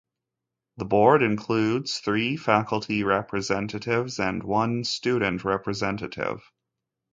The 0.77 0.85
board 0.85 1.21
includes 1.21 1.99
three 1.99 2.35
faculty 2.35 3.03
representatives 3.03 4.17
and 4.19 4.41
one 4.41 4.83
student 4.83 5.45
representative. 5.45 6.41